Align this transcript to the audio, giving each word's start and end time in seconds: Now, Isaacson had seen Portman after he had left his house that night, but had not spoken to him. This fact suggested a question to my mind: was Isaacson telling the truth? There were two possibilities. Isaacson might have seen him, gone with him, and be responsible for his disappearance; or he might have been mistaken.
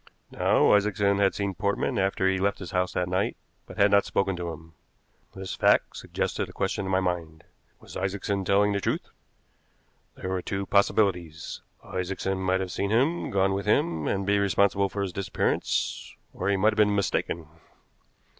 Now, 0.31 0.71
Isaacson 0.73 1.19
had 1.19 1.35
seen 1.35 1.53
Portman 1.53 1.99
after 1.99 2.25
he 2.25 2.33
had 2.33 2.41
left 2.41 2.57
his 2.57 2.71
house 2.71 2.93
that 2.93 3.07
night, 3.07 3.37
but 3.67 3.77
had 3.77 3.91
not 3.91 4.03
spoken 4.03 4.35
to 4.35 4.49
him. 4.49 4.73
This 5.35 5.53
fact 5.53 5.95
suggested 5.95 6.49
a 6.49 6.53
question 6.53 6.85
to 6.85 6.89
my 6.89 6.99
mind: 6.99 7.43
was 7.79 7.95
Isaacson 7.95 8.43
telling 8.43 8.73
the 8.73 8.79
truth? 8.81 9.09
There 10.15 10.31
were 10.31 10.41
two 10.41 10.65
possibilities. 10.65 11.61
Isaacson 11.85 12.39
might 12.39 12.61
have 12.61 12.71
seen 12.71 12.89
him, 12.89 13.29
gone 13.29 13.53
with 13.53 13.67
him, 13.67 14.07
and 14.07 14.25
be 14.25 14.39
responsible 14.39 14.89
for 14.89 15.03
his 15.03 15.13
disappearance; 15.13 16.15
or 16.33 16.49
he 16.49 16.57
might 16.57 16.71
have 16.73 16.77
been 16.77 16.95
mistaken. 16.95 17.47